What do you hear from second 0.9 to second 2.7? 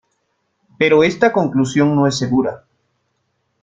esta conclusión no es segura.